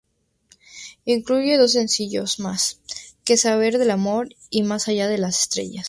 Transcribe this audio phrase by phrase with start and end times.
[1.05, 2.79] Incluye dos sencillos más:
[3.23, 5.79] "Que sabes del amor" y "Más allá de las estrellas".